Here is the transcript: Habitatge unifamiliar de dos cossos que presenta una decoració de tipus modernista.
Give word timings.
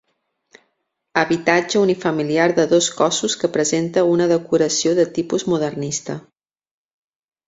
Habitatge 1.23 1.77
unifamiliar 1.85 2.47
de 2.59 2.65
dos 2.73 2.87
cossos 3.01 3.35
que 3.43 3.49
presenta 3.57 4.05
una 4.13 4.27
decoració 4.31 4.95
de 5.01 5.05
tipus 5.19 5.45
modernista. 5.55 6.17